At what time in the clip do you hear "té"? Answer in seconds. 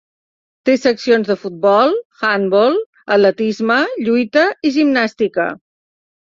0.69-0.75